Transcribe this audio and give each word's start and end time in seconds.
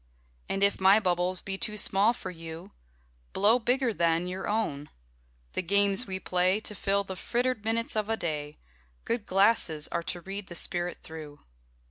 And 0.49 0.63
if 0.63 0.81
my 0.81 0.99
bubbles 0.99 1.43
be 1.43 1.59
too 1.59 1.77
small 1.77 2.11
for 2.11 2.31
you, 2.31 2.71
Blow 3.33 3.59
bigger 3.59 3.93
then 3.93 4.25
your 4.25 4.47
own: 4.47 4.89
the 5.53 5.61
games 5.61 6.07
we 6.07 6.19
play 6.19 6.59
To 6.61 6.73
fill 6.73 7.03
the 7.03 7.15
frittered 7.15 7.63
minutes 7.63 7.95
of 7.95 8.09
a 8.09 8.17
day, 8.17 8.57
Good 9.05 9.27
glasses 9.27 9.87
are 9.89 10.01
to 10.01 10.21
read 10.21 10.47
the 10.47 10.55
spirit 10.55 11.03
through. 11.03 11.41